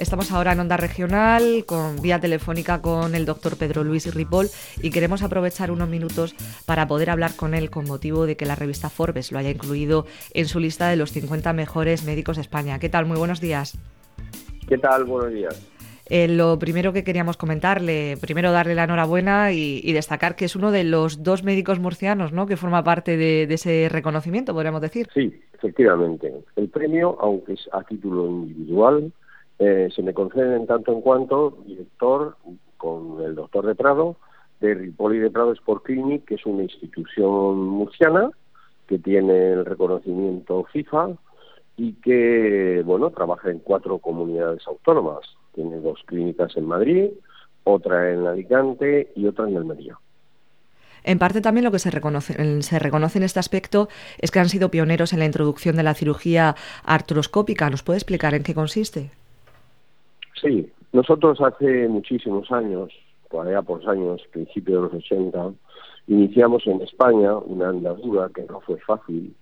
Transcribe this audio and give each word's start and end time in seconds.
Estamos 0.00 0.32
ahora 0.32 0.52
en 0.52 0.60
Onda 0.60 0.78
Regional, 0.78 1.64
con 1.66 2.00
vía 2.00 2.18
telefónica 2.18 2.80
con 2.80 3.14
el 3.14 3.26
doctor 3.26 3.58
Pedro 3.58 3.84
Luis 3.84 4.14
Ripoll 4.14 4.46
y 4.82 4.88
queremos 4.88 5.22
aprovechar 5.22 5.70
unos 5.70 5.90
minutos 5.90 6.34
para 6.64 6.88
poder 6.88 7.10
hablar 7.10 7.36
con 7.36 7.52
él 7.52 7.68
con 7.68 7.86
motivo 7.86 8.24
de 8.24 8.34
que 8.34 8.46
la 8.46 8.54
revista 8.54 8.88
Forbes 8.88 9.30
lo 9.30 9.38
haya 9.38 9.50
incluido 9.50 10.06
en 10.32 10.46
su 10.46 10.58
lista 10.58 10.88
de 10.88 10.96
los 10.96 11.12
50 11.12 11.52
mejores 11.52 12.02
médicos 12.06 12.36
de 12.36 12.42
España. 12.42 12.78
¿Qué 12.78 12.88
tal? 12.88 13.04
Muy 13.04 13.18
buenos 13.18 13.42
días. 13.42 13.76
¿Qué 14.66 14.78
tal? 14.78 15.04
Buenos 15.04 15.34
días. 15.34 15.70
Eh, 16.06 16.28
lo 16.28 16.58
primero 16.58 16.94
que 16.94 17.04
queríamos 17.04 17.36
comentarle, 17.36 18.16
primero 18.22 18.52
darle 18.52 18.74
la 18.74 18.84
enhorabuena 18.84 19.52
y, 19.52 19.92
destacar 19.92 20.34
que 20.34 20.46
es 20.46 20.56
uno 20.56 20.72
de 20.72 20.84
los 20.84 21.22
dos 21.22 21.44
médicos 21.44 21.78
murcianos 21.78 22.32
¿no? 22.32 22.46
que 22.46 22.56
forma 22.56 22.82
parte 22.82 23.18
de, 23.18 23.42
ese 23.42 23.88
reconocimiento, 23.90 24.54
podríamos 24.54 24.80
decir. 24.80 25.08
Sí, 25.12 25.30
efectivamente. 25.52 26.32
El 26.56 26.70
premio, 26.70 27.18
aunque 27.20 27.52
es 27.52 27.68
a 27.70 27.82
título 27.82 28.26
individual, 28.28 29.12
eh, 29.60 29.90
se 29.94 30.02
me 30.02 30.14
concede 30.14 30.56
en 30.56 30.66
tanto 30.66 30.90
en 30.92 31.02
cuanto 31.02 31.58
director 31.66 32.36
con 32.78 33.20
el 33.22 33.34
doctor 33.34 33.66
de 33.66 33.74
Prado 33.74 34.16
de 34.60 34.74
Ripoli 34.74 35.18
de 35.18 35.30
Prado 35.30 35.52
Sport 35.52 35.84
Clinic, 35.84 36.24
que 36.24 36.34
es 36.36 36.46
una 36.46 36.62
institución 36.62 37.68
murciana 37.68 38.30
que 38.86 38.98
tiene 38.98 39.52
el 39.52 39.64
reconocimiento 39.64 40.64
FIFA 40.72 41.10
y 41.76 41.92
que, 41.94 42.82
bueno, 42.84 43.10
trabaja 43.10 43.50
en 43.50 43.58
cuatro 43.58 43.98
comunidades 43.98 44.66
autónomas 44.66 45.20
tiene 45.54 45.78
dos 45.80 46.00
clínicas 46.06 46.56
en 46.56 46.66
Madrid, 46.66 47.10
otra 47.64 48.12
en 48.12 48.26
Alicante 48.26 49.12
y 49.14 49.26
otra 49.26 49.48
en 49.48 49.56
Almería. 49.58 49.98
En 51.02 51.18
parte 51.18 51.40
también 51.40 51.64
lo 51.64 51.70
que 51.70 51.78
se 51.78 51.90
reconoce, 51.90 52.62
se 52.62 52.78
reconoce 52.78 53.18
en 53.18 53.24
este 53.24 53.40
aspecto 53.40 53.88
es 54.18 54.30
que 54.30 54.38
han 54.38 54.48
sido 54.48 54.70
pioneros 54.70 55.12
en 55.12 55.18
la 55.18 55.24
introducción 55.24 55.76
de 55.76 55.82
la 55.82 55.94
cirugía 55.94 56.56
artroscópica. 56.84 57.70
¿Nos 57.70 57.82
puede 57.82 57.98
explicar 57.98 58.34
en 58.34 58.42
qué 58.42 58.54
consiste? 58.54 59.10
Sí, 60.40 60.70
nosotros 60.92 61.40
hace 61.40 61.88
muchísimos 61.88 62.50
años, 62.50 62.92
por 63.28 63.46
allá 63.46 63.62
por 63.62 63.78
los 63.78 63.88
años, 63.88 64.22
principios 64.32 64.90
de 64.90 64.98
los 64.98 65.04
80, 65.04 65.52
iniciamos 66.08 66.66
en 66.66 66.80
España 66.82 67.36
una 67.36 67.68
andadura 67.68 68.28
que 68.34 68.44
no 68.44 68.60
fue 68.60 68.78
fácil, 68.80 69.34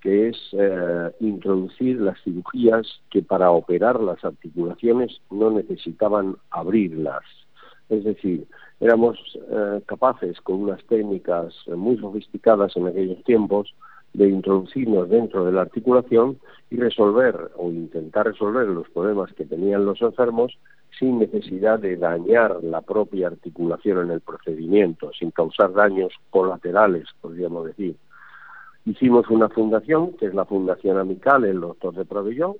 que 0.00 0.28
es 0.28 0.36
eh, 0.52 1.10
introducir 1.20 2.00
las 2.00 2.20
cirugías 2.22 2.86
que 3.10 3.22
para 3.22 3.50
operar 3.50 4.00
las 4.00 4.24
articulaciones 4.24 5.20
no 5.30 5.50
necesitaban 5.50 6.36
abrirlas. 6.50 7.22
Es 7.88 8.04
decir, 8.04 8.46
éramos 8.80 9.18
eh, 9.50 9.80
capaces 9.86 10.40
con 10.40 10.62
unas 10.62 10.82
técnicas 10.84 11.54
muy 11.68 11.98
sofisticadas 11.98 12.76
en 12.76 12.86
aquellos 12.86 13.22
tiempos 13.24 13.74
de 14.14 14.28
introducirnos 14.28 15.08
dentro 15.08 15.44
de 15.44 15.52
la 15.52 15.62
articulación 15.62 16.38
y 16.70 16.76
resolver 16.76 17.50
o 17.56 17.70
intentar 17.70 18.26
resolver 18.26 18.66
los 18.68 18.88
problemas 18.90 19.32
que 19.34 19.44
tenían 19.44 19.84
los 19.84 20.00
enfermos 20.00 20.56
sin 20.98 21.18
necesidad 21.18 21.80
de 21.80 21.96
dañar 21.96 22.62
la 22.62 22.80
propia 22.80 23.26
articulación 23.26 24.04
en 24.04 24.10
el 24.12 24.20
procedimiento, 24.20 25.10
sin 25.18 25.32
causar 25.32 25.72
daños 25.72 26.12
colaterales, 26.30 27.08
podríamos 27.20 27.66
decir. 27.66 27.96
Hicimos 28.86 29.28
una 29.30 29.48
fundación, 29.48 30.12
que 30.12 30.26
es 30.26 30.34
la 30.34 30.44
Fundación 30.44 30.98
Amical, 30.98 31.44
el 31.44 31.60
doctor 31.60 31.94
de 31.94 32.04
Provellón, 32.04 32.54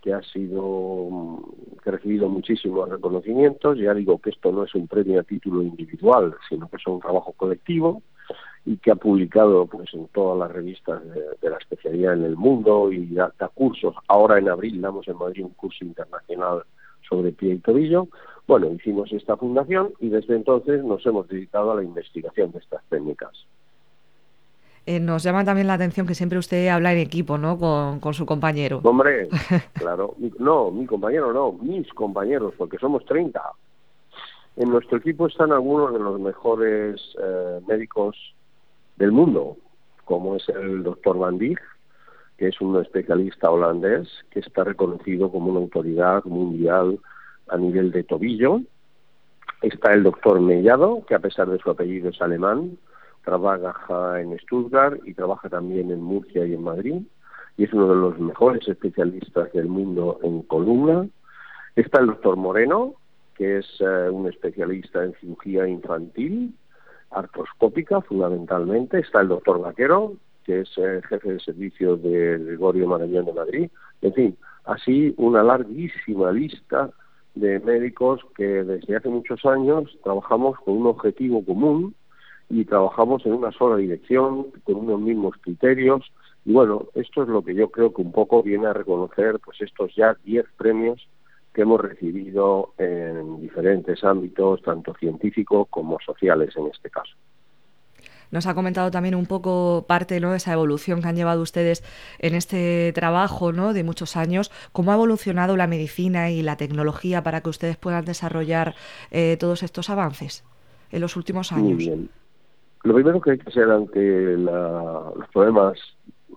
que 0.00 0.14
ha 0.14 0.22
sido 0.22 1.42
que 1.82 1.90
ha 1.90 1.92
recibido 1.92 2.28
muchísimos 2.28 2.88
reconocimientos. 2.88 3.76
Ya 3.78 3.92
digo 3.92 4.18
que 4.18 4.30
esto 4.30 4.52
no 4.52 4.64
es 4.64 4.74
un 4.74 4.86
premio 4.86 5.20
a 5.20 5.24
título 5.24 5.62
individual, 5.62 6.34
sino 6.48 6.68
que 6.68 6.76
es 6.76 6.86
un 6.86 7.00
trabajo 7.00 7.32
colectivo 7.32 8.02
y 8.66 8.78
que 8.78 8.90
ha 8.90 8.96
publicado 8.96 9.66
pues 9.66 9.92
en 9.92 10.08
todas 10.08 10.38
las 10.38 10.50
revistas 10.50 11.02
de, 11.40 11.50
la 11.50 11.58
especialidad 11.58 12.14
en 12.14 12.24
el 12.24 12.36
mundo 12.36 12.90
y 12.90 13.06
da, 13.14 13.32
cursos. 13.52 13.94
Ahora 14.08 14.38
en 14.38 14.48
abril 14.48 14.80
damos 14.80 15.06
en 15.08 15.18
Madrid 15.18 15.44
un 15.44 15.50
curso 15.50 15.84
internacional 15.84 16.62
sobre 17.06 17.32
pie 17.32 17.54
y 17.54 17.58
tobillo. 17.58 18.08
Bueno, 18.46 18.70
hicimos 18.72 19.12
esta 19.12 19.36
fundación 19.36 19.92
y 20.00 20.08
desde 20.08 20.34
entonces 20.34 20.82
nos 20.82 21.04
hemos 21.04 21.28
dedicado 21.28 21.72
a 21.72 21.76
la 21.76 21.82
investigación 21.82 22.52
de 22.52 22.58
estas 22.58 22.82
técnicas. 22.88 23.32
Eh, 24.86 25.00
nos 25.00 25.22
llama 25.22 25.44
también 25.44 25.66
la 25.66 25.74
atención 25.74 26.06
que 26.06 26.14
siempre 26.14 26.38
usted 26.38 26.68
habla 26.68 26.92
en 26.92 26.98
equipo, 26.98 27.38
¿no? 27.38 27.58
Con, 27.58 28.14
su 28.14 28.26
compañero. 28.26 28.80
Hombre, 28.82 29.28
claro. 29.74 30.14
No, 30.38 30.70
mi 30.70 30.84
compañero 30.84 31.32
no, 31.32 31.52
mis 31.52 31.88
compañeros, 31.94 32.52
porque 32.56 32.78
somos 32.78 33.04
30. 33.06 33.40
En 34.56 34.68
nuestro 34.68 34.98
equipo 34.98 35.26
están 35.26 35.52
algunos 35.52 35.92
de 35.92 35.98
los 35.98 36.20
mejores 36.20 37.00
eh, 37.20 37.60
médicos 37.66 38.33
del 38.96 39.12
mundo, 39.12 39.56
como 40.04 40.36
es 40.36 40.48
el 40.48 40.82
doctor 40.82 41.18
Van 41.18 41.38
Dijk, 41.38 41.60
que 42.36 42.48
es 42.48 42.60
un 42.60 42.80
especialista 42.80 43.50
holandés 43.50 44.08
que 44.30 44.40
está 44.40 44.64
reconocido 44.64 45.30
como 45.30 45.50
una 45.50 45.60
autoridad 45.60 46.24
mundial 46.24 46.98
a 47.48 47.56
nivel 47.56 47.92
de 47.92 48.02
tobillo. 48.02 48.60
Está 49.62 49.92
el 49.94 50.02
doctor 50.02 50.40
Mellado, 50.40 51.04
que 51.06 51.14
a 51.14 51.20
pesar 51.20 51.48
de 51.48 51.58
su 51.58 51.70
apellido 51.70 52.10
es 52.10 52.20
alemán, 52.20 52.76
trabaja 53.24 54.20
en 54.20 54.38
Stuttgart 54.40 55.00
y 55.06 55.14
trabaja 55.14 55.48
también 55.48 55.90
en 55.90 56.02
Murcia 56.02 56.44
y 56.44 56.54
en 56.54 56.62
Madrid 56.62 57.02
y 57.56 57.64
es 57.64 57.72
uno 57.72 57.88
de 57.88 57.96
los 57.96 58.18
mejores 58.18 58.66
especialistas 58.66 59.52
del 59.52 59.66
mundo 59.68 60.18
en 60.22 60.42
columna. 60.42 61.08
Está 61.76 62.00
el 62.00 62.06
doctor 62.06 62.36
Moreno, 62.36 62.94
que 63.36 63.58
es 63.58 63.66
eh, 63.80 64.08
un 64.10 64.28
especialista 64.28 65.04
en 65.04 65.14
cirugía 65.14 65.66
infantil, 65.68 66.54
artroscópica 67.14 68.00
fundamentalmente. 68.02 68.98
Está 68.98 69.20
el 69.20 69.28
doctor 69.28 69.60
Vaquero, 69.60 70.14
que 70.44 70.60
es 70.60 70.70
eh, 70.76 71.00
jefe 71.08 71.34
de 71.34 71.40
servicio 71.40 71.96
de 71.96 72.38
Gregorio 72.38 72.86
Marañón 72.86 73.24
de 73.26 73.32
Madrid. 73.32 73.70
En 74.02 74.12
fin, 74.14 74.36
así 74.64 75.14
una 75.16 75.42
larguísima 75.42 76.32
lista 76.32 76.90
de 77.34 77.60
médicos 77.60 78.20
que 78.36 78.44
desde 78.44 78.96
hace 78.96 79.08
muchos 79.08 79.44
años 79.44 79.96
trabajamos 80.02 80.58
con 80.60 80.76
un 80.76 80.86
objetivo 80.86 81.44
común, 81.44 81.94
y 82.48 82.64
trabajamos 82.64 83.24
en 83.26 83.32
una 83.32 83.52
sola 83.52 83.76
dirección, 83.76 84.46
con 84.64 84.76
unos 84.76 85.00
mismos 85.00 85.34
criterios. 85.40 86.12
Y 86.44 86.52
bueno, 86.52 86.88
esto 86.94 87.22
es 87.22 87.28
lo 87.28 87.42
que 87.42 87.54
yo 87.54 87.70
creo 87.70 87.92
que 87.94 88.02
un 88.02 88.12
poco 88.12 88.42
viene 88.42 88.66
a 88.66 88.72
reconocer 88.72 89.40
pues 89.44 89.60
estos 89.60 89.94
ya 89.94 90.16
10 90.24 90.44
premios 90.56 91.08
que 91.54 91.62
hemos 91.62 91.80
recibido 91.80 92.74
en 92.78 93.40
diferentes 93.40 94.02
ámbitos, 94.04 94.60
tanto 94.62 94.92
científicos 94.94 95.68
como 95.70 95.98
sociales 96.04 96.54
en 96.56 96.66
este 96.66 96.90
caso. 96.90 97.14
Nos 98.30 98.48
ha 98.48 98.54
comentado 98.54 98.90
también 98.90 99.14
un 99.14 99.26
poco 99.26 99.84
parte 99.86 100.18
¿no? 100.18 100.32
de 100.32 100.38
esa 100.38 100.52
evolución 100.52 101.00
que 101.00 101.08
han 101.08 101.14
llevado 101.14 101.40
ustedes 101.40 101.84
en 102.18 102.34
este 102.34 102.92
trabajo 102.92 103.52
¿no? 103.52 103.72
de 103.72 103.84
muchos 103.84 104.16
años. 104.16 104.50
¿Cómo 104.72 104.90
ha 104.90 104.94
evolucionado 104.94 105.56
la 105.56 105.68
medicina 105.68 106.30
y 106.30 106.42
la 106.42 106.56
tecnología 106.56 107.22
para 107.22 107.42
que 107.42 107.50
ustedes 107.50 107.76
puedan 107.76 108.04
desarrollar 108.04 108.74
eh, 109.12 109.36
todos 109.38 109.62
estos 109.62 109.88
avances 109.88 110.44
en 110.90 111.00
los 111.00 111.16
últimos 111.16 111.52
años? 111.52 111.74
Muy 111.74 111.74
bien. 111.74 112.10
Lo 112.82 112.94
primero 112.94 113.20
que 113.20 113.30
hay 113.32 113.38
que 113.38 113.48
hacer 113.48 113.70
ante 113.70 114.36
los 114.36 115.28
problemas 115.32 115.78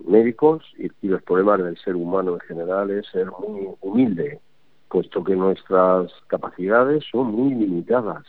médicos 0.05 0.63
y, 0.77 0.89
los 1.07 1.21
problemas 1.23 1.63
del 1.63 1.77
ser 1.77 1.95
humano 1.95 2.33
en 2.35 2.39
general 2.41 2.91
es 2.91 3.07
ser 3.07 3.27
muy 3.39 3.67
humilde, 3.81 4.39
puesto 4.89 5.23
que 5.23 5.35
nuestras 5.35 6.11
capacidades 6.27 7.03
son 7.11 7.31
muy 7.31 7.53
limitadas. 7.53 8.25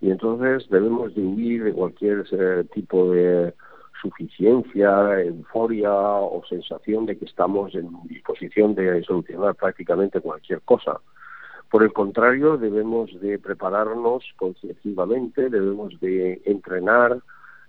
Y 0.00 0.10
entonces 0.10 0.68
debemos 0.70 1.14
de 1.14 1.22
huir 1.22 1.64
de 1.64 1.72
cualquier 1.72 2.24
eh, 2.30 2.64
tipo 2.72 3.10
de 3.10 3.54
suficiencia, 4.00 5.20
euforia 5.22 5.92
o 5.92 6.42
sensación 6.48 7.06
de 7.06 7.18
que 7.18 7.24
estamos 7.24 7.74
en 7.74 7.90
disposición 8.04 8.74
de 8.74 9.02
solucionar 9.02 9.54
prácticamente 9.56 10.20
cualquier 10.20 10.60
cosa. 10.62 11.00
Por 11.70 11.82
el 11.82 11.92
contrario, 11.92 12.56
debemos 12.56 13.10
de 13.20 13.38
prepararnos 13.38 14.24
concienciadamente, 14.36 15.50
debemos 15.50 15.98
de 16.00 16.40
entrenar, 16.46 17.20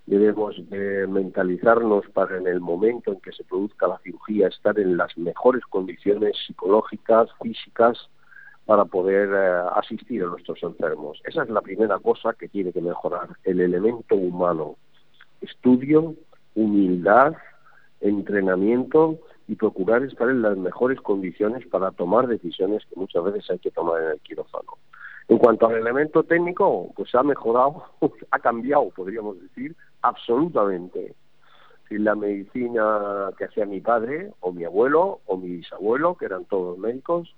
debemos 0.10 0.56
de 0.70 1.06
mentalizarnos 1.06 2.04
para 2.10 2.38
en 2.38 2.48
el 2.48 2.60
momento 2.60 3.12
en 3.12 3.22
que 3.22 3.32
se 3.32 3.44
produzca 3.44 3.88
la 3.88 4.00
cirugía 4.00 4.48
estar 4.48 4.80
en 4.80 4.98
las 4.98 5.16
mejores 5.18 5.64
condiciones 5.66 6.36
psicológicas, 6.48 7.30
físicas, 7.42 8.10
para 8.66 8.86
poder 8.86 9.30
eh, 9.32 9.70
asistir 9.76 10.24
a 10.24 10.28
nuestros 10.28 10.62
enfermos. 10.64 11.22
Esa 11.26 11.44
es 11.44 11.50
la 11.50 11.62
primera 11.62 12.00
cosa 12.00 12.34
que 12.34 12.48
tiene 12.48 12.74
que 12.74 12.82
mejorar, 12.82 13.30
el 13.44 13.62
elemento 13.62 14.16
humano. 14.16 14.78
Estudio, 15.42 16.16
humildad, 16.56 17.34
entrenamiento 18.02 19.20
y 19.48 19.56
procurar 19.56 20.04
estar 20.04 20.30
en 20.30 20.42
las 20.42 20.58
mejores 20.58 21.00
condiciones 21.02 21.68
para 21.68 21.92
tomar 21.92 22.28
decisiones 22.28 22.84
que 22.86 23.00
muchas 23.00 23.24
veces 23.26 23.50
hay 23.52 23.60
que 23.60 23.72
tomar 23.72 24.02
en 24.02 24.10
el 24.10 24.20
quirófano. 24.22 24.74
En 25.28 25.38
cuanto 25.38 25.68
al 25.68 25.76
elemento 25.76 26.24
técnico, 26.24 26.92
pues 26.96 27.14
ha 27.14 27.22
mejorado, 27.22 27.84
ha 28.32 28.40
cambiado, 28.40 28.90
podríamos 28.90 29.40
decir, 29.40 29.76
absolutamente. 30.02 31.16
Si 31.88 31.98
la 31.98 32.16
medicina 32.16 33.32
que 33.38 33.46
hacía 33.46 33.66
mi 33.66 33.82
padre, 33.82 34.32
o 34.42 34.52
mi 34.52 34.64
abuelo, 34.64 35.22
o 35.26 35.38
mi 35.38 35.58
bisabuelo, 35.58 36.16
que 36.16 36.26
eran 36.26 36.46
todos 36.46 36.78
médicos, 36.78 37.36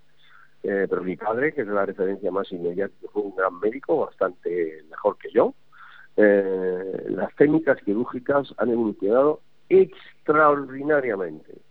eh, 0.64 0.88
pero 0.90 1.04
mi 1.04 1.16
padre, 1.16 1.54
que 1.54 1.62
es 1.62 1.68
la 1.68 1.86
referencia 1.86 2.32
más 2.32 2.52
inmediata, 2.52 2.94
fue 3.12 3.24
un 3.24 3.36
gran 3.36 3.60
médico, 3.60 4.06
bastante 4.06 4.84
mejor 4.90 5.18
que 5.18 5.32
yo, 5.32 5.54
eh, 6.18 7.06
las 7.10 7.34
técnicas 7.36 7.82
quirúrgicas 7.84 8.54
han 8.58 8.70
evolucionado 8.70 9.40
extraordinariamente 9.70 11.62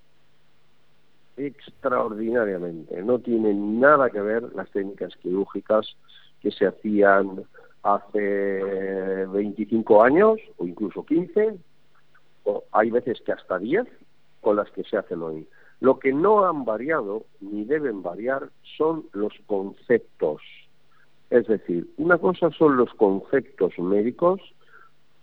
extraordinariamente. 1.47 3.03
No 3.03 3.19
tienen 3.19 3.81
nada 3.81 4.11
que 4.11 4.21
ver 4.21 4.43
las 4.55 4.71
técnicas 4.71 5.15
quirúrgicas 5.17 5.97
que 6.41 6.51
se 6.51 6.67
hacían 6.67 7.45
hace 7.83 9.27
25 9.27 10.03
años 10.03 10.39
o 10.59 10.67
incluso 10.67 11.05
15, 11.05 11.57
o 12.45 12.65
hay 12.73 12.91
veces 12.91 13.21
que 13.25 13.33
hasta 13.33 13.59
10, 13.59 13.87
con 14.41 14.57
las 14.57 14.71
que 14.71 14.85
se 14.85 14.97
hacen 14.97 15.23
hoy. 15.23 15.47
Lo 15.81 15.99
que 15.99 16.13
no 16.13 16.47
han 16.47 16.65
variado 16.65 17.25
ni 17.41 17.65
deben 17.65 18.03
variar 18.03 18.51
son 18.77 19.07
los 19.13 19.33
conceptos. 19.47 20.43
Es 21.31 21.47
decir, 21.47 21.89
una 21.97 22.19
cosa 22.19 22.51
son 22.51 22.77
los 22.77 22.93
conceptos 22.95 23.79
médicos, 23.79 24.41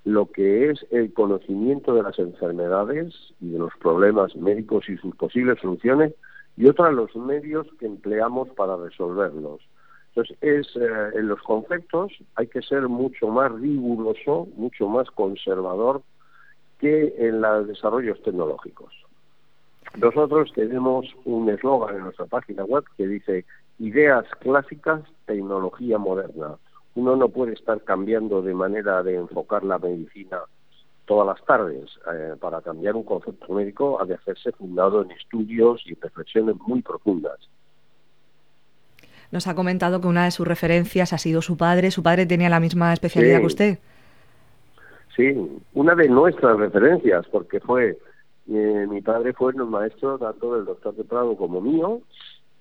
lo 0.03 0.31
que 0.31 0.71
es 0.71 0.85
el 0.89 1.13
conocimiento 1.13 1.93
de 1.93 2.03
las 2.03 2.17
enfermedades 2.17 3.13
y 3.41 3.49
de 3.49 3.59
los 3.59 3.73
problemas 3.79 4.35
médicos 4.35 4.87
y 4.89 4.97
sus 4.97 5.15
posibles 5.15 5.59
soluciones, 5.59 6.13
y 6.55 6.67
otra 6.67 6.91
los 6.91 7.15
medios 7.15 7.67
que 7.79 7.85
empleamos 7.85 8.49
para 8.49 8.77
resolverlos. 8.77 9.61
Entonces, 10.17 10.37
es, 10.41 10.75
eh, 10.75 11.11
en 11.13 11.27
los 11.27 11.39
conceptos 11.43 12.11
hay 12.33 12.47
que 12.47 12.63
ser 12.63 12.89
mucho 12.89 13.27
más 13.27 13.51
riguroso, 13.51 14.47
mucho 14.55 14.87
más 14.89 15.11
conservador 15.11 16.01
que 16.79 17.13
en 17.19 17.39
los 17.39 17.67
desarrollos 17.67 18.19
tecnológicos. 18.23 18.91
Nosotros 19.95 20.51
tenemos 20.55 21.05
un 21.25 21.47
eslogan 21.49 21.97
en 21.97 22.03
nuestra 22.05 22.25
página 22.25 22.63
web 22.63 22.83
que 22.97 23.05
dice 23.05 23.45
ideas 23.77 24.25
clásicas, 24.39 25.03
tecnología 25.27 25.99
moderna. 25.99 26.55
Uno 26.95 27.15
no 27.15 27.29
puede 27.29 27.53
estar 27.53 27.83
cambiando 27.83 28.41
de 28.41 28.55
manera 28.55 29.03
de 29.03 29.17
enfocar 29.17 29.63
la 29.63 29.77
medicina 29.77 30.39
todas 31.05 31.27
las 31.27 31.45
tardes. 31.45 31.91
Eh, 32.11 32.33
para 32.39 32.61
cambiar 32.61 32.95
un 32.95 33.03
concepto 33.03 33.53
médico 33.53 34.01
ha 34.01 34.05
de 34.05 34.15
hacerse 34.15 34.51
fundado 34.53 35.03
en 35.03 35.11
estudios 35.11 35.83
y 35.85 35.93
reflexiones 35.93 36.55
muy 36.65 36.81
profundas. 36.81 37.37
Nos 39.31 39.47
ha 39.47 39.55
comentado 39.55 39.99
que 40.01 40.07
una 40.07 40.25
de 40.25 40.31
sus 40.31 40.47
referencias 40.47 41.13
ha 41.13 41.17
sido 41.17 41.41
su 41.41 41.57
padre. 41.57 41.91
¿Su 41.91 42.03
padre 42.03 42.25
tenía 42.25 42.49
la 42.49 42.59
misma 42.59 42.93
especialidad 42.93 43.39
que 43.39 43.45
usted? 43.45 43.79
Sí, 45.15 45.35
una 45.73 45.95
de 45.95 46.07
nuestras 46.07 46.57
referencias, 46.57 47.25
porque 47.31 47.59
fue 47.59 47.97
eh, 48.49 48.87
mi 48.89 49.01
padre 49.01 49.33
fue 49.33 49.51
el 49.51 49.65
maestro 49.65 50.17
tanto 50.17 50.55
del 50.55 50.65
doctor 50.65 50.95
de 50.95 51.03
Prado 51.03 51.35
como 51.35 51.59
mío 51.59 52.01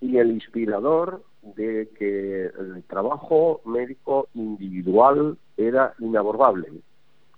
y 0.00 0.16
el 0.16 0.32
inspirador 0.32 1.22
de 1.42 1.88
que 1.96 2.46
el 2.46 2.82
trabajo 2.88 3.60
médico 3.64 4.28
individual 4.34 5.38
era 5.56 5.94
inabordable. 6.00 6.68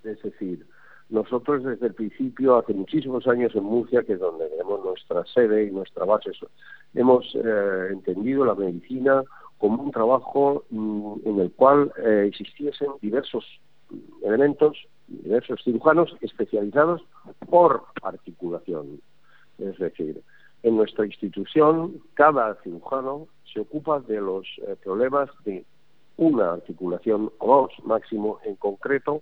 Es 0.03 0.21
decir, 0.23 0.65
nosotros 1.09 1.63
desde 1.63 1.87
el 1.87 1.93
principio, 1.93 2.57
hace 2.57 2.73
muchísimos 2.73 3.27
años 3.27 3.55
en 3.55 3.63
Murcia, 3.63 4.03
que 4.03 4.13
es 4.13 4.19
donde 4.19 4.47
tenemos 4.49 4.83
nuestra 4.85 5.25
sede 5.25 5.65
y 5.65 5.71
nuestra 5.71 6.05
base, 6.05 6.31
hemos 6.93 7.25
eh, 7.35 7.87
entendido 7.91 8.45
la 8.45 8.55
medicina 8.55 9.23
como 9.57 9.83
un 9.83 9.91
trabajo 9.91 10.63
mm, 10.69 11.13
en 11.25 11.39
el 11.39 11.51
cual 11.51 11.91
eh, 11.97 12.25
existiesen 12.27 12.89
diversos 13.01 13.43
elementos 14.23 14.77
diversos 15.09 15.61
cirujanos 15.63 16.15
especializados 16.21 17.01
por 17.49 17.83
articulación. 18.03 19.01
Es 19.57 19.77
decir, 19.77 20.21
en 20.63 20.77
nuestra 20.77 21.05
institución 21.05 22.01
cada 22.13 22.55
cirujano 22.63 23.27
se 23.51 23.61
ocupa 23.61 23.99
de 24.01 24.21
los 24.21 24.45
eh, 24.67 24.75
problemas 24.83 25.29
de 25.45 25.65
una 26.17 26.53
articulación 26.53 27.31
o 27.39 27.61
dos 27.61 27.71
máximo 27.85 28.39
en 28.43 28.55
concreto 28.55 29.21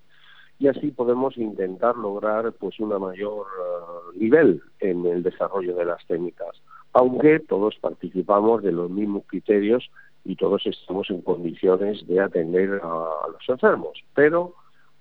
y 0.60 0.68
así 0.68 0.92
podemos 0.92 1.38
intentar 1.38 1.96
lograr 1.96 2.52
pues 2.54 2.80
una 2.80 2.98
mayor 3.00 3.46
eh, 3.46 4.18
nivel 4.20 4.62
en 4.80 5.06
el 5.06 5.24
desarrollo 5.24 5.76
de 5.76 5.86
las 5.86 6.06
técnicas 6.08 6.62
aunque 6.94 7.40
todos 7.40 7.76
participamos 7.80 8.64
de 8.64 8.72
los 8.72 8.90
mismos 8.90 9.24
criterios 9.28 9.90
y 10.26 10.36
todos 10.36 10.66
estamos 10.66 11.10
en 11.10 11.22
condiciones 11.22 12.06
de 12.08 12.20
atender 12.20 12.82
a 12.84 13.28
los 13.32 13.50
enfermos 13.50 14.04
pero 14.14 14.56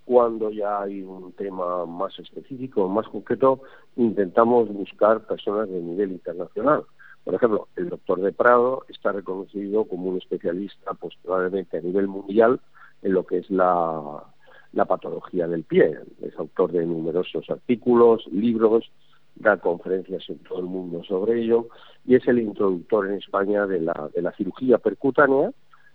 cuando 0.07 0.51
ya 0.51 0.83
hay 0.83 1.03
un 1.03 1.33
tema 1.33 1.85
más 1.85 2.17
específico, 2.21 2.89
más 2.89 3.09
concreto, 3.09 3.61
intentamos 3.97 4.69
buscar 4.69 5.27
personas 5.27 5.69
de 5.69 5.81
nivel 5.81 6.13
internacional. 6.13 6.85
Por 7.25 7.35
ejemplo, 7.35 7.67
el 7.75 7.89
doctor 7.89 8.21
de 8.21 8.33
Prado 8.33 8.85
está 8.89 9.11
reconocido 9.11 9.85
como 9.85 10.11
un 10.11 10.19
especialista, 10.19 10.95
pues 10.95 11.15
probablemente 11.25 11.79
a 11.79 11.81
nivel 11.81 12.07
mundial, 12.07 12.61
en 13.03 13.15
lo 13.15 13.27
que 13.27 13.39
es 13.39 13.51
la, 13.51 14.23
la 14.73 14.85
patología 14.85 15.47
del 15.49 15.65
pie. 15.65 15.99
Es 16.23 16.37
autor 16.39 16.73
de 16.73 16.85
numerosos 16.85 17.49
artículos, 17.51 18.27
libros, 18.31 18.91
da 19.37 19.59
conferencias 19.59 20.29
en 20.29 20.39
todo 20.39 20.61
el 20.61 20.67
mundo 20.67 21.05
sobre 21.05 21.43
ello 21.43 21.69
y 22.07 22.15
es 22.15 22.27
el 22.27 22.39
introductor 22.39 23.07
en 23.07 23.15
España 23.15 23.67
de 23.67 23.81
la, 23.81 24.11
de 24.15 24.23
la 24.23 24.33
cirugía 24.33 24.79
percutánea, 24.79 25.51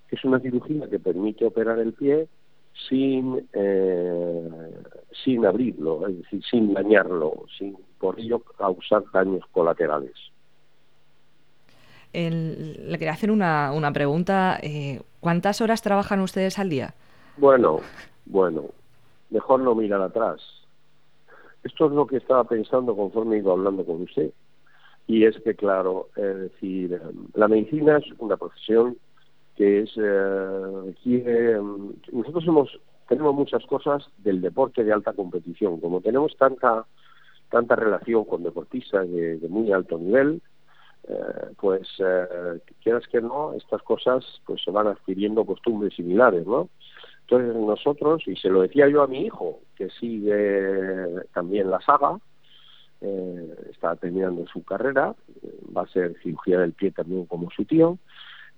que 0.07 0.15
es 0.15 0.23
una 0.25 0.39
cirugía 0.39 0.87
que 0.89 0.99
permite 0.99 1.45
operar 1.45 1.79
el 1.79 1.93
pie 1.93 2.27
sin, 2.87 3.47
eh, 3.53 4.49
sin 5.23 5.45
abrirlo, 5.45 6.07
es 6.07 6.17
decir, 6.17 6.43
sin 6.49 6.73
dañarlo, 6.73 7.45
sin 7.57 7.77
por 7.99 8.19
ello 8.19 8.39
causar 8.39 9.03
daños 9.13 9.43
colaterales. 9.51 10.13
le 12.13 12.97
quería 12.97 13.11
hacer 13.11 13.31
una, 13.31 13.71
una 13.73 13.91
pregunta. 13.91 14.59
Eh, 14.61 15.01
¿Cuántas 15.19 15.61
horas 15.61 15.81
trabajan 15.81 16.19
ustedes 16.19 16.57
al 16.57 16.69
día? 16.69 16.93
Bueno, 17.37 17.79
bueno, 18.31 18.69
mejor 19.29 19.59
no 19.59 19.75
mirar 19.75 20.01
atrás. 20.01 20.41
Esto 21.63 21.87
es 21.87 21.91
lo 21.91 22.07
que 22.07 22.17
estaba 22.17 22.45
pensando 22.45 22.95
conforme 22.95 23.37
iba 23.37 23.51
hablando 23.51 23.85
con 23.85 24.01
usted. 24.01 24.31
Y 25.05 25.25
es 25.25 25.37
que, 25.41 25.55
claro, 25.55 26.07
es 26.15 26.37
decir, 26.37 26.99
la 27.33 27.47
medicina 27.47 27.97
es 27.97 28.05
una 28.17 28.37
profesión 28.37 28.97
que 29.57 29.81
es 29.81 29.91
eh, 29.97 31.59
mm, 31.61 31.89
nosotros 32.13 32.47
hemos 32.47 32.79
tenemos 33.09 33.35
muchas 33.35 33.65
cosas 33.65 34.07
del 34.19 34.39
deporte 34.39 34.85
de 34.85 34.93
alta 34.93 35.11
competición 35.11 35.81
como 35.81 35.99
tenemos 35.99 36.37
tanta 36.37 36.85
tanta 37.49 37.75
relación 37.75 38.23
con 38.23 38.43
deportistas 38.43 39.11
de, 39.11 39.45
muy 39.49 39.73
alto 39.73 39.97
nivel 39.97 40.41
eh, 41.09 41.15
pues 41.59 41.85
eh, 41.99 42.59
quieras 42.81 43.05
que 43.11 43.19
no 43.19 43.53
estas 43.53 43.81
cosas 43.81 44.23
pues 44.45 44.63
se 44.63 44.71
van 44.71 44.87
adquiriendo 44.87 45.45
costumbres 45.45 45.93
similares 45.95 46.47
no 46.47 46.69
nosotros 47.39 48.23
y 48.27 48.35
se 48.35 48.49
lo 48.49 48.61
decía 48.61 48.87
yo 48.87 49.03
a 49.03 49.07
mi 49.07 49.25
hijo 49.25 49.59
que 49.75 49.89
sigue 49.89 51.05
también 51.33 51.69
la 51.69 51.79
saga 51.81 52.17
eh, 53.01 53.55
está 53.71 53.95
terminando 53.95 54.45
su 54.47 54.63
carrera 54.63 55.15
va 55.75 55.83
a 55.83 55.87
ser 55.87 56.15
cirugía 56.21 56.59
del 56.59 56.73
pie 56.73 56.91
también 56.91 57.25
como 57.25 57.49
su 57.51 57.65
tío 57.65 57.97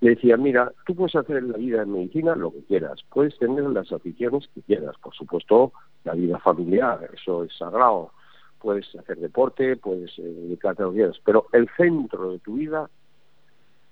le 0.04 0.16
decía, 0.16 0.36
mira, 0.36 0.70
tú 0.86 0.96
puedes 0.96 1.16
hacer 1.16 1.42
la 1.44 1.58
vida 1.58 1.84
en 1.84 1.94
medicina 1.94 2.36
lo 2.36 2.52
que 2.52 2.62
quieras, 2.66 3.00
puedes 3.10 3.38
tener 3.40 3.64
las 3.64 3.90
aficiones 3.94 4.50
que 4.54 4.62
quieras, 4.62 4.98
por 5.02 5.16
supuesto, 5.16 5.72
la 6.04 6.14
vida 6.14 6.40
familiar, 6.40 7.10
eso 7.14 7.46
es 7.46 7.56
sagrado, 7.58 8.12
puedes 8.60 8.86
hacer 8.96 9.18
deporte, 9.20 9.78
puedes 9.78 10.12
eh, 10.20 10.24
dedicarte 10.24 10.84
a 10.84 10.88
lo 10.88 10.92
que 10.92 10.98
quieras, 10.98 11.22
pero 11.24 11.48
el 11.54 11.70
centro 11.78 12.34
de 12.34 12.40
tu 12.40 12.56
vida 12.56 12.90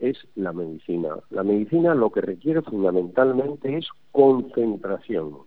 es 0.02 0.18
la 0.36 0.52
medicina. 0.52 1.16
La 1.30 1.44
medicina 1.44 1.96
lo 1.96 2.12
que 2.12 2.22
requiere 2.22 2.62
fundamentalmente 2.62 3.78
es 3.78 3.88
concentración. 4.12 5.38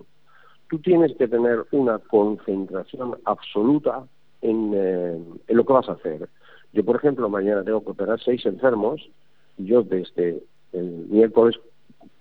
Tú 0.70 0.78
tienes 0.78 1.14
que 1.16 1.28
tener 1.28 1.64
una 1.72 1.98
concentración 1.98 3.18
absoluta 3.24 4.04
en, 4.40 4.72
eh, 4.74 5.22
en 5.46 5.56
lo 5.56 5.64
que 5.66 5.72
vas 5.72 5.88
a 5.88 5.92
hacer. 5.92 6.28
Yo, 6.72 6.84
por 6.84 6.96
ejemplo, 6.96 7.28
mañana 7.28 7.62
tengo 7.62 7.84
que 7.84 7.90
operar 7.90 8.20
seis 8.20 8.44
enfermos 8.46 9.00
y 9.58 9.66
yo 9.66 9.82
desde 9.82 10.42
el 10.72 11.06
miércoles 11.08 11.56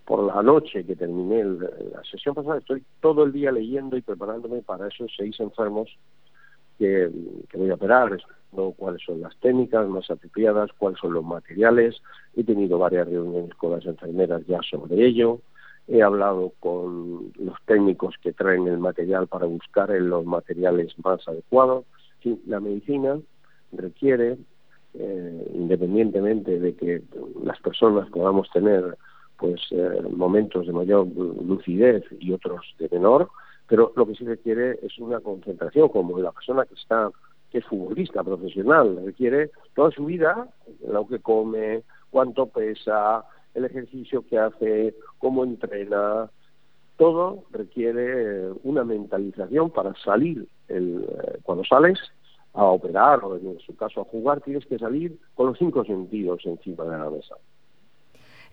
por 0.04 0.22
la 0.22 0.42
noche 0.42 0.84
que 0.84 0.96
terminé 0.96 1.44
la 1.44 2.02
sesión 2.10 2.34
pasada, 2.34 2.58
estoy 2.58 2.84
todo 3.00 3.24
el 3.24 3.32
día 3.32 3.50
leyendo 3.50 3.96
y 3.96 4.02
preparándome 4.02 4.60
para 4.60 4.88
esos 4.88 5.10
seis 5.16 5.40
enfermos 5.40 5.88
que, 6.78 7.10
voy 7.54 7.70
a 7.70 7.74
operar, 7.74 8.18
cuáles 8.76 9.02
son 9.02 9.20
las 9.20 9.36
técnicas 9.38 9.88
más 9.88 10.08
apropiadas, 10.10 10.70
cuáles 10.78 11.00
son 11.00 11.12
los 11.12 11.24
materiales. 11.24 12.00
He 12.36 12.44
tenido 12.44 12.78
varias 12.78 13.08
reuniones 13.08 13.54
con 13.56 13.72
las 13.72 13.84
enfermeras 13.84 14.46
ya 14.46 14.60
sobre 14.62 15.04
ello. 15.04 15.40
He 15.88 16.02
hablado 16.02 16.52
con 16.60 17.32
los 17.38 17.56
técnicos 17.66 18.14
que 18.22 18.32
traen 18.32 18.68
el 18.68 18.78
material 18.78 19.26
para 19.26 19.46
buscar 19.46 19.90
en 19.90 20.08
los 20.08 20.24
materiales 20.24 20.94
más 21.04 21.26
adecuados. 21.26 21.84
la 22.46 22.60
medicina 22.60 23.18
requiere 23.72 24.38
eh, 24.94 25.50
independientemente 25.54 26.60
de 26.60 26.74
que 26.76 27.02
las 27.42 27.60
personas 27.60 28.08
podamos 28.10 28.48
tener 28.52 28.96
pues 29.36 29.60
eh, 29.72 30.02
momentos 30.16 30.68
de 30.68 30.72
mayor 30.72 31.08
lucidez 31.08 32.04
y 32.20 32.32
otros 32.32 32.64
de 32.78 32.88
menor, 32.88 33.28
pero 33.66 33.92
lo 33.96 34.06
que 34.06 34.14
sí 34.14 34.24
requiere 34.24 34.78
es 34.82 34.98
una 34.98 35.20
concentración, 35.20 35.88
como 35.88 36.18
la 36.18 36.32
persona 36.32 36.64
que 36.64 36.74
está 36.74 37.10
que 37.50 37.58
es 37.58 37.66
futbolista 37.66 38.24
profesional, 38.24 39.00
requiere 39.04 39.50
toda 39.76 39.92
su 39.92 40.06
vida, 40.06 40.48
lo 40.88 41.06
que 41.06 41.20
come, 41.20 41.84
cuánto 42.10 42.46
pesa, 42.46 43.24
el 43.54 43.64
ejercicio 43.64 44.26
que 44.26 44.38
hace, 44.38 44.96
cómo 45.18 45.44
entrena, 45.44 46.28
todo 46.96 47.44
requiere 47.52 48.50
una 48.64 48.82
mentalización 48.82 49.70
para 49.70 49.94
salir. 49.94 50.48
El, 50.66 51.04
eh, 51.08 51.38
cuando 51.44 51.64
sales 51.64 52.00
a 52.54 52.64
operar 52.64 53.24
o 53.24 53.36
en 53.36 53.58
su 53.60 53.76
caso 53.76 54.00
a 54.00 54.04
jugar, 54.04 54.40
tienes 54.40 54.66
que 54.66 54.78
salir 54.78 55.16
con 55.34 55.46
los 55.46 55.58
cinco 55.58 55.84
sentidos 55.84 56.40
encima 56.44 56.82
de 56.84 56.98
la 56.98 57.10
mesa. 57.10 57.36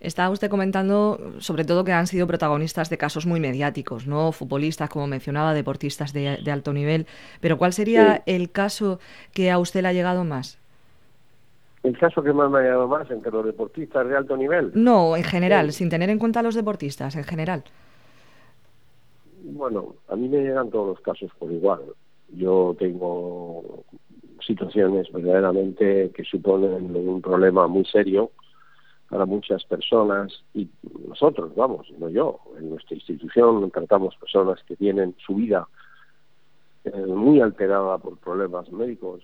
Está 0.02 0.28
usted 0.30 0.50
comentando 0.50 1.16
sobre 1.38 1.64
todo 1.64 1.84
que 1.84 1.92
han 1.92 2.08
sido 2.08 2.26
protagonistas 2.26 2.90
de 2.90 2.98
casos 2.98 3.24
muy 3.24 3.38
mediáticos, 3.38 4.08
¿no? 4.08 4.32
Futbolistas, 4.32 4.90
como 4.90 5.06
mencionaba, 5.06 5.54
deportistas 5.54 6.12
de, 6.12 6.40
alto 6.50 6.72
nivel. 6.72 7.06
Pero 7.40 7.56
¿cuál 7.56 7.72
sería 7.72 8.20
el 8.26 8.50
caso 8.50 8.98
que 9.32 9.52
a 9.52 9.60
usted 9.60 9.82
le 9.82 9.88
ha 9.88 9.92
llegado 9.92 10.24
más? 10.24 10.58
¿El 11.84 11.96
caso 11.96 12.20
que 12.20 12.32
más 12.32 12.50
me 12.50 12.58
ha 12.58 12.62
llegado 12.62 12.88
más 12.88 13.08
entre 13.12 13.30
los 13.30 13.46
deportistas 13.46 14.08
de 14.08 14.16
alto 14.16 14.36
nivel? 14.36 14.72
No, 14.74 15.16
en 15.16 15.22
general, 15.22 15.70
sin 15.70 15.88
tener 15.88 16.10
en 16.10 16.18
cuenta 16.18 16.40
a 16.40 16.42
los 16.42 16.56
deportistas, 16.56 17.14
en 17.14 17.22
general. 17.22 17.62
Bueno, 19.44 19.94
a 20.08 20.16
mí 20.16 20.28
me 20.28 20.38
llegan 20.38 20.68
todos 20.70 20.88
los 20.88 21.00
casos 21.00 21.30
por 21.38 21.52
igual. 21.52 21.80
Yo 22.34 22.74
tengo 22.76 23.84
situaciones 24.44 25.12
verdaderamente 25.12 26.10
que 26.12 26.24
suponen 26.24 26.96
un 26.96 27.22
problema 27.22 27.68
muy 27.68 27.84
serio 27.84 28.32
para 29.12 29.26
muchas 29.26 29.62
personas 29.66 30.32
y 30.54 30.70
nosotros, 31.06 31.54
vamos, 31.54 31.86
no 31.98 32.08
yo, 32.08 32.40
en 32.58 32.70
nuestra 32.70 32.96
institución 32.96 33.70
tratamos 33.70 34.16
personas 34.16 34.58
que 34.64 34.74
tienen 34.74 35.14
su 35.26 35.34
vida 35.34 35.68
eh, 36.84 37.06
muy 37.06 37.42
alterada 37.42 37.98
por 37.98 38.16
problemas 38.16 38.72
médicos 38.72 39.22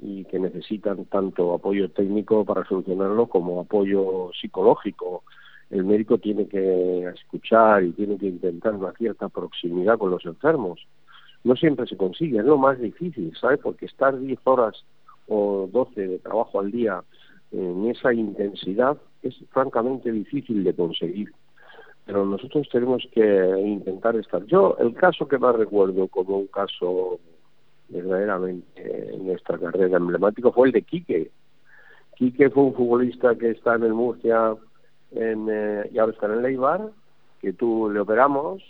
y 0.00 0.24
que 0.24 0.40
necesitan 0.40 1.04
tanto 1.04 1.54
apoyo 1.54 1.88
técnico 1.92 2.44
para 2.44 2.64
solucionarlo 2.66 3.28
como 3.28 3.60
apoyo 3.60 4.32
psicológico. 4.32 5.22
El 5.70 5.84
médico 5.84 6.18
tiene 6.18 6.48
que 6.48 7.04
escuchar 7.14 7.84
y 7.84 7.92
tiene 7.92 8.18
que 8.18 8.26
intentar 8.26 8.74
una 8.74 8.90
cierta 8.94 9.28
proximidad 9.28 9.96
con 9.96 10.10
los 10.10 10.26
enfermos. 10.26 10.84
No 11.44 11.54
siempre 11.54 11.86
se 11.86 11.96
consigue, 11.96 12.40
es 12.40 12.44
lo 12.44 12.58
más 12.58 12.80
difícil, 12.80 13.32
¿sabes? 13.40 13.60
Porque 13.62 13.86
estar 13.86 14.18
10 14.18 14.40
horas 14.42 14.84
o 15.28 15.68
12 15.70 16.08
de 16.08 16.18
trabajo 16.18 16.58
al 16.58 16.72
día 16.72 17.04
en 17.52 17.88
esa 17.88 18.12
intensidad 18.12 18.98
es 19.22 19.34
francamente 19.50 20.10
difícil 20.10 20.64
de 20.64 20.74
conseguir. 20.74 21.32
Pero 22.06 22.24
nosotros 22.24 22.68
tenemos 22.70 23.06
que 23.12 23.54
intentar 23.64 24.16
estar. 24.16 24.44
Yo, 24.46 24.76
el 24.78 24.94
caso 24.94 25.28
que 25.28 25.38
más 25.38 25.54
recuerdo 25.54 26.08
como 26.08 26.38
un 26.38 26.46
caso 26.48 27.20
verdaderamente 27.88 29.14
en 29.14 29.26
nuestra 29.26 29.58
carrera 29.58 29.96
emblemático 29.96 30.52
fue 30.52 30.68
el 30.68 30.72
de 30.72 30.82
Quique. 30.82 31.30
Quique 32.16 32.50
fue 32.50 32.64
un 32.64 32.74
futbolista 32.74 33.34
que 33.36 33.50
está 33.50 33.74
en 33.74 33.84
el 33.84 33.94
Murcia 33.94 34.54
en, 35.12 35.48
eh, 35.50 35.90
y 35.92 35.98
ahora 35.98 36.12
está 36.12 36.26
en 36.26 36.32
el 36.32 36.42
Leibar, 36.42 36.90
que 37.40 37.52
tú 37.52 37.90
le 37.90 38.00
operamos 38.00 38.62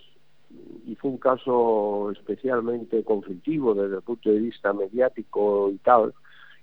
y 0.87 0.95
fue 0.97 1.11
un 1.11 1.19
caso 1.19 2.11
especialmente 2.13 3.05
conflictivo 3.05 3.75
desde 3.75 3.97
el 3.97 4.03
punto 4.03 4.31
de 4.31 4.39
vista 4.39 4.73
mediático 4.73 5.71
y 5.71 5.79
tal, 5.79 6.13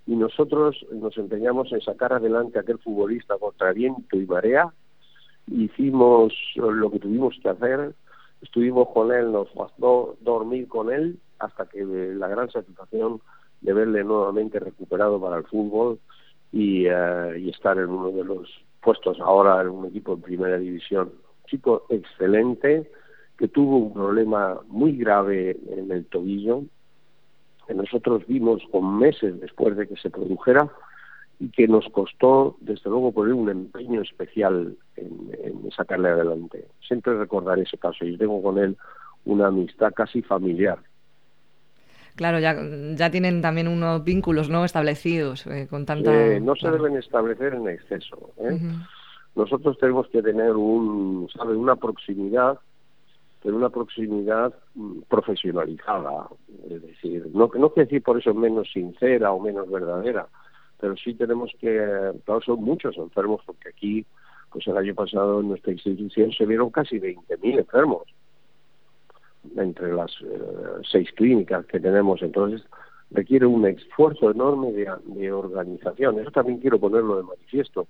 y 0.08 0.16
nosotros 0.16 0.86
nos 0.92 1.18
empeñamos 1.18 1.72
en 1.74 1.82
sacar 1.82 2.14
adelante 2.14 2.58
a 2.58 2.62
aquel 2.62 2.80
futbolista 2.80 3.38
contra 3.38 3.74
viento 3.74 4.18
y 4.18 4.26
marea. 4.26 4.74
Hicimos 5.52 6.34
lo 6.56 6.90
que 6.90 7.00
tuvimos 7.00 7.38
que 7.44 7.50
hacer, 7.50 7.94
estuvimos 8.42 8.88
con 8.94 9.12
él, 9.12 9.32
nos 9.34 9.54
bastó 9.54 10.16
dormir 10.22 10.70
con 10.70 10.92
él 10.92 11.20
hasta 11.40 11.68
que 11.68 11.84
la 11.84 12.30
gran 12.30 12.50
satisfacción 12.50 13.22
de 13.62 13.74
verle 13.74 14.04
nuevamente 14.04 14.60
recuperado 14.60 15.20
para 15.20 15.38
el 15.38 15.44
fútbol 15.44 16.00
y, 16.54 16.86
eh, 16.86 17.40
y 17.40 17.50
estar 17.50 17.78
en 17.78 17.90
uno 17.90 18.12
de 18.12 18.24
los 18.24 18.50
puestos 18.82 19.20
ahora 19.20 19.62
en 19.62 19.70
un 19.70 19.88
equipo 19.88 20.14
en 20.14 20.22
primera 20.22 20.58
división. 20.58 21.12
Chico 21.48 21.86
excelente, 21.90 22.90
que 23.38 23.50
tuvo 23.50 23.78
un 23.78 23.94
problema 23.94 24.62
muy 24.68 24.96
grave 24.96 25.58
en 25.70 25.92
el 25.92 26.06
tobillo, 26.06 26.64
que 27.68 27.74
nosotros 27.74 28.26
vimos 28.28 28.62
con 28.72 28.98
meses 28.98 29.40
después 29.40 29.76
de 29.76 29.88
que 29.88 29.98
se 29.98 30.10
produjera 30.10 30.70
y 31.40 31.50
que 31.50 31.68
nos 31.68 31.86
costó, 31.90 32.58
desde 32.62 32.90
luego, 32.90 33.12
poner 33.12 33.34
un 33.34 33.50
empeño 33.50 34.02
especial 34.02 34.76
en, 34.96 35.70
sacarle 35.76 36.10
adelante. 36.10 36.66
Siempre 36.88 37.16
recordaré 37.18 37.64
ese 37.64 37.78
caso 37.78 38.06
y 38.06 38.18
tengo 38.18 38.42
con 38.42 38.58
él 38.58 38.78
una 39.26 39.48
amistad 39.48 39.94
casi 39.94 40.22
familiar. 40.22 40.80
Claro, 42.16 42.40
ya, 42.40 42.56
ya 42.96 43.12
tienen 43.12 43.42
también 43.42 43.68
unos 43.68 44.04
vínculos 44.04 44.50
no 44.50 44.66
establecidos 44.66 45.46
eh, 45.46 45.68
con 45.70 45.86
tanta... 45.86 46.12
Eh, 46.12 46.40
no 46.40 46.56
se 46.56 46.72
deben 46.72 46.98
establecer 46.98 47.54
en 47.54 47.68
exceso. 47.68 48.32
¿eh? 48.38 48.60
Nosotros 49.36 49.78
tenemos 49.78 50.08
que 50.08 50.24
tener 50.24 50.54
un, 50.54 51.30
¿sabe? 51.38 51.56
una 51.56 51.76
proximidad 51.76 52.58
pero 53.42 53.56
una 53.56 53.70
proximidad 53.70 54.54
mm, 54.76 55.02
profesionalizada, 55.08 56.28
es 56.70 56.82
decir, 56.82 57.28
no, 57.34 57.50
no 57.56 57.70
quiere 57.70 57.86
decir 57.86 58.04
por 58.04 58.18
eso 58.18 58.34
menos 58.34 58.72
sincera 58.72 59.32
o 59.32 59.40
menos 59.40 59.70
verdadera, 59.70 60.28
pero 60.80 60.96
sí 60.96 61.14
tenemos 61.14 61.52
que, 61.60 62.14
claro, 62.26 62.42
son 62.42 62.64
muchos 62.64 62.98
enfermos, 62.98 63.42
porque 63.46 63.70
aquí, 63.70 64.06
pues 64.52 64.68
el 64.68 64.78
año 64.78 64.96
pasado 64.96 65.40
en 65.40 65.50
nuestra 65.50 65.74
institución 65.74 66.32
se 66.32 66.46
vieron 66.46 66.70
casi 66.70 67.00
20.000 67.00 67.60
enfermos 67.60 68.04
entre 69.56 69.94
las 69.94 70.12
eh, 70.22 70.82
seis 70.92 71.10
clínicas 71.14 71.66
que 71.66 71.80
tenemos, 71.80 72.22
entonces 72.22 72.64
requiere 73.12 73.46
un 73.46 73.66
esfuerzo 73.66 74.32
enorme 74.32 74.72
de, 74.74 74.92
de 75.06 75.32
organización. 75.32 76.20
Eso 76.20 76.32
también 76.32 76.60
quiero 76.60 76.80
ponerlo 76.80 77.18
de 77.18 77.24
manifiesto. 77.24 77.88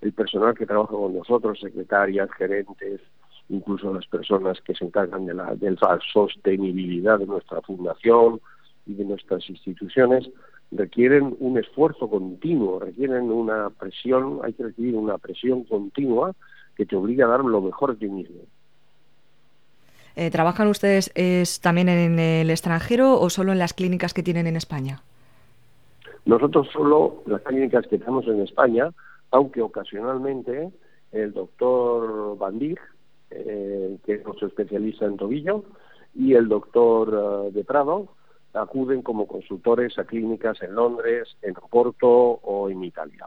El 0.00 0.12
personal 0.12 0.54
que 0.54 0.66
trabaja 0.66 0.92
con 0.92 1.14
nosotros, 1.14 1.60
secretarias, 1.60 2.28
gerentes, 2.32 3.00
incluso 3.48 3.92
las 3.92 4.06
personas 4.06 4.60
que 4.60 4.74
se 4.74 4.84
encargan 4.84 5.26
de 5.26 5.34
la, 5.34 5.54
de 5.54 5.70
la 5.72 5.98
sostenibilidad 6.12 7.18
de 7.18 7.26
nuestra 7.26 7.60
fundación 7.62 8.40
y 8.86 8.94
de 8.94 9.04
nuestras 9.04 9.48
instituciones, 9.48 10.28
requieren 10.72 11.36
un 11.38 11.58
esfuerzo 11.58 12.08
continuo, 12.08 12.80
requieren 12.80 13.30
una 13.30 13.70
presión, 13.70 14.40
hay 14.42 14.52
que 14.52 14.64
recibir 14.64 14.94
una 14.96 15.18
presión 15.18 15.64
continua 15.64 16.34
que 16.76 16.86
te 16.86 16.96
obliga 16.96 17.26
a 17.26 17.30
dar 17.30 17.44
lo 17.44 17.60
mejor 17.60 17.92
de 17.96 18.06
ti 18.06 18.12
mismo. 18.12 18.40
Eh, 20.16 20.30
¿Trabajan 20.30 20.68
ustedes 20.68 21.12
es, 21.14 21.60
también 21.60 21.88
en 21.88 22.18
el 22.18 22.50
extranjero 22.50 23.20
o 23.20 23.28
solo 23.28 23.52
en 23.52 23.58
las 23.58 23.74
clínicas 23.74 24.14
que 24.14 24.22
tienen 24.22 24.46
en 24.46 24.56
España? 24.56 25.02
Nosotros 26.24 26.68
solo 26.72 27.22
las 27.26 27.42
clínicas 27.42 27.86
que 27.86 27.98
tenemos 27.98 28.26
en 28.26 28.40
España, 28.40 28.90
aunque 29.30 29.62
ocasionalmente 29.62 30.70
el 31.12 31.32
doctor 31.32 32.36
Bandir, 32.38 32.78
eh, 33.30 33.96
que 34.04 34.14
es 34.14 34.24
nuestro 34.24 34.48
especialista 34.48 35.06
en 35.06 35.16
tobillo, 35.16 35.64
y 36.14 36.34
el 36.34 36.48
doctor 36.48 37.48
eh, 37.48 37.52
de 37.52 37.64
Prado 37.64 38.08
acuden 38.54 39.02
como 39.02 39.26
consultores 39.26 39.98
a 39.98 40.04
clínicas 40.04 40.62
en 40.62 40.74
Londres, 40.74 41.36
en 41.42 41.54
Porto 41.54 42.08
o 42.08 42.70
en 42.70 42.82
Italia. 42.84 43.26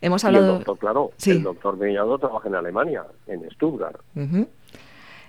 Hemos 0.00 0.24
hablado... 0.24 0.52
el 0.52 0.52
doctor, 0.58 0.78
claro, 0.78 1.10
el 1.26 1.42
doctor 1.42 1.78
trabaja 2.20 2.48
en 2.48 2.54
Alemania, 2.54 3.04
en 3.26 3.50
Stuttgart. 3.50 4.00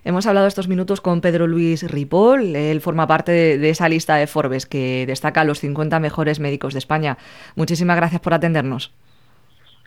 Hemos 0.04 0.28
hablado 0.28 0.48
estos 0.48 0.68
minutos 0.68 1.02
con 1.02 1.22
Pedro 1.22 1.48
Luis 1.48 1.90
Ripoll. 1.90 2.56
Él 2.56 2.80
forma 2.82 3.08
parte 3.08 3.32
de, 3.32 3.70
esa 3.70 3.90
lista 3.90 4.16
de 4.16 4.28
Forbes 4.28 4.66
que 4.66 5.06
destaca 5.06 5.44
los 5.44 5.60
50 5.60 6.00
mejores 6.00 6.40
médicos 6.40 6.74
de 6.74 6.80
España. 6.80 7.18
Muchísimas 7.56 7.98
gracias 7.98 8.22
por 8.22 8.34
atendernos. 8.34 8.94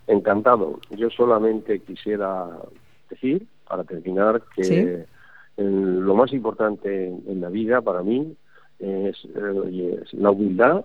Encantado. 0.06 0.80
Yo 0.90 1.08
solamente 1.10 1.80
quisiera 1.80 2.46
decir, 3.12 3.46
para 3.68 3.84
terminar, 3.84 4.42
que 4.54 5.06
lo 5.56 6.14
más 6.14 6.32
importante 6.32 7.06
en 7.06 7.40
la 7.40 7.48
vida 7.48 7.80
para 7.80 8.02
mí 8.02 8.36
es, 8.78 9.16
eh, 9.34 10.04
la 10.12 10.30
humildad 10.30 10.84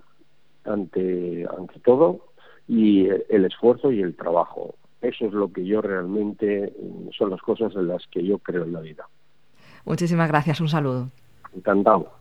ante, 0.66 1.48
ante 1.58 1.80
todo 1.80 2.20
y 2.68 3.08
el 3.08 3.46
esfuerzo 3.46 3.92
y 3.92 4.02
el 4.02 4.16
trabajo. 4.16 4.76
Eso 5.02 5.26
es 5.26 5.34
lo 5.34 5.52
que 5.52 5.66
yo 5.66 5.82
realmente 5.82 6.74
son 7.18 7.30
las 7.30 7.42
cosas 7.42 7.74
en 7.76 7.88
las 7.88 8.06
que 8.08 8.24
yo 8.24 8.40
creo 8.40 8.64
en 8.64 8.74
la 8.74 8.82
vida. 8.82 9.08
Muchísimas 9.86 10.28
gracias, 10.28 10.60
un 10.60 10.68
saludo. 10.68 11.10
Encantado. 11.56 12.17